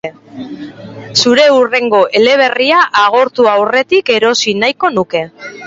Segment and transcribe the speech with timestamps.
[1.23, 5.27] Zure hurrengo eleberria agortu aurretik erosi nahiko nuke.